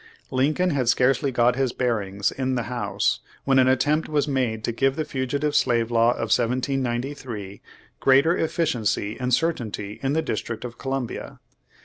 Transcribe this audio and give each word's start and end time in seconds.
Lincoln 0.31 0.71
had 0.71 0.89
scarcely 0.89 1.31
got 1.31 1.55
his 1.55 1.73
bearings 1.73 2.31
in 2.31 2.55
the 2.55 2.63
House, 2.63 3.19
when 3.43 3.59
an 3.59 3.67
attempt 3.67 4.09
was 4.09 4.27
made 4.27 4.63
to 4.63 4.71
give 4.71 4.95
the 4.95 5.05
Fugitive 5.05 5.55
Slave 5.55 5.91
Law 5.91 6.13
of 6.13 6.33
1793 6.35 7.61
greater 7.99 8.35
efficiency 8.35 9.19
and 9.19 9.31
certainty 9.31 9.99
in 10.01 10.13
the 10.13 10.23
District 10.23 10.65
of 10.65 10.79
Columbia. 10.79 11.39